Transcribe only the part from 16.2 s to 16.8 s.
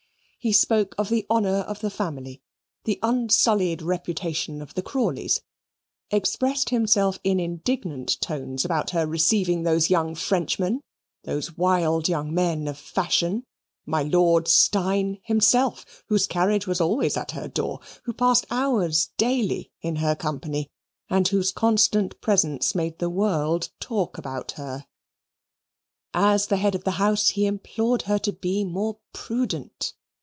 carriage